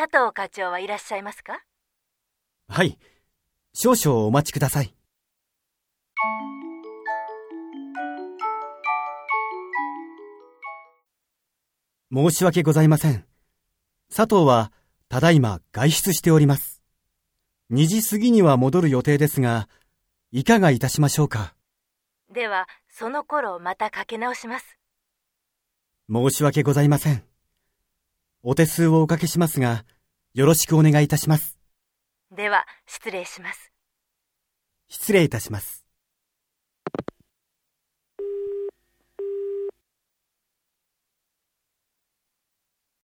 [0.00, 1.58] 佐藤課長はいらっしゃいますか？
[2.68, 3.00] はい。
[3.74, 4.94] 少々お待ちください。
[12.14, 13.26] 申し訳ございません。
[14.14, 14.70] 佐藤は、
[15.08, 16.80] ただいま外出しております。
[17.72, 19.68] 2時過ぎには戻る予定ですが、
[20.30, 21.56] いかがいたしましょうか？
[22.32, 24.78] では、その頃またかけ直します。
[26.08, 27.27] 申し訳ございません。
[28.42, 29.84] お手数をおかけしますが、
[30.32, 31.58] よろしくお願いいたします。
[32.30, 33.72] では、失礼します。
[34.88, 35.87] 失礼いたします。